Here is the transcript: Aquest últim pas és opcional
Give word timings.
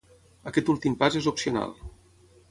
Aquest 0.51 0.71
últim 0.73 0.95
pas 1.03 1.17
és 1.19 1.27
opcional 1.31 1.75